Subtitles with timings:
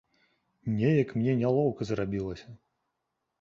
[0.77, 2.47] Неяк мне нялоўка зрабілася.